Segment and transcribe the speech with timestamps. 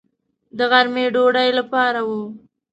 [0.57, 2.09] د غرمې ډوډۍ لپاره و.